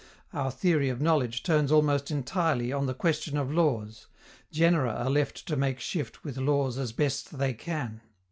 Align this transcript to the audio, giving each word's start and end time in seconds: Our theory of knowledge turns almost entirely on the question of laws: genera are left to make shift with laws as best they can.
Our 0.33 0.49
theory 0.49 0.89
of 0.89 0.99
knowledge 0.99 1.43
turns 1.43 1.71
almost 1.71 2.09
entirely 2.09 2.73
on 2.73 2.87
the 2.87 2.95
question 2.95 3.37
of 3.37 3.53
laws: 3.53 4.07
genera 4.51 4.93
are 4.93 5.11
left 5.11 5.45
to 5.45 5.55
make 5.55 5.79
shift 5.79 6.23
with 6.23 6.37
laws 6.39 6.79
as 6.79 6.91
best 6.91 7.37
they 7.37 7.53
can. 7.53 8.01